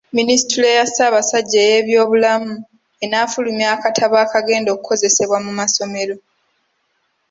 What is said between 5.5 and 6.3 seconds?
masomero.